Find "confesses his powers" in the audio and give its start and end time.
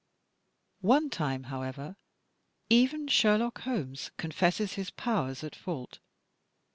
4.17-5.43